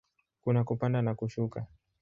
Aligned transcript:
Kuna 0.41 0.63
kupanda 0.63 1.01
na 1.01 1.15
kushuka. 1.15 1.67